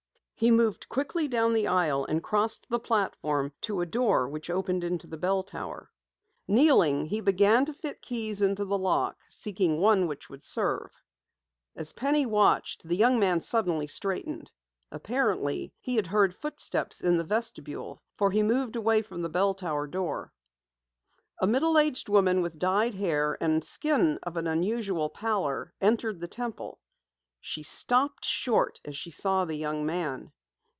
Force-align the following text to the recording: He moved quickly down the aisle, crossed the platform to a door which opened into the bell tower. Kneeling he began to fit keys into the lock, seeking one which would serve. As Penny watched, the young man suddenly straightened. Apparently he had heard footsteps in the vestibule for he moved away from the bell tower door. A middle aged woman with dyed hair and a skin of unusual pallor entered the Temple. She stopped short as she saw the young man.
He 0.41 0.49
moved 0.49 0.89
quickly 0.89 1.27
down 1.27 1.53
the 1.53 1.67
aisle, 1.67 2.07
crossed 2.23 2.67
the 2.67 2.79
platform 2.79 3.53
to 3.61 3.81
a 3.81 3.85
door 3.85 4.27
which 4.27 4.49
opened 4.49 4.83
into 4.83 5.05
the 5.05 5.19
bell 5.19 5.43
tower. 5.43 5.91
Kneeling 6.47 7.05
he 7.05 7.21
began 7.21 7.63
to 7.65 7.73
fit 7.75 8.01
keys 8.01 8.41
into 8.41 8.65
the 8.65 8.75
lock, 8.79 9.19
seeking 9.29 9.79
one 9.79 10.07
which 10.07 10.31
would 10.31 10.41
serve. 10.41 10.89
As 11.75 11.93
Penny 11.93 12.25
watched, 12.25 12.81
the 12.87 12.97
young 12.97 13.19
man 13.19 13.39
suddenly 13.39 13.85
straightened. 13.85 14.49
Apparently 14.91 15.75
he 15.79 15.95
had 15.95 16.07
heard 16.07 16.33
footsteps 16.33 17.01
in 17.01 17.17
the 17.17 17.23
vestibule 17.23 18.01
for 18.17 18.31
he 18.31 18.41
moved 18.41 18.75
away 18.75 19.03
from 19.03 19.21
the 19.21 19.29
bell 19.29 19.53
tower 19.53 19.85
door. 19.85 20.33
A 21.37 21.45
middle 21.45 21.77
aged 21.77 22.09
woman 22.09 22.41
with 22.41 22.57
dyed 22.57 22.95
hair 22.95 23.37
and 23.39 23.61
a 23.61 23.65
skin 23.67 24.17
of 24.23 24.35
unusual 24.37 25.07
pallor 25.07 25.75
entered 25.79 26.19
the 26.19 26.27
Temple. 26.27 26.79
She 27.43 27.63
stopped 27.63 28.23
short 28.23 28.79
as 28.85 28.95
she 28.95 29.09
saw 29.09 29.45
the 29.45 29.55
young 29.55 29.83
man. 29.83 30.31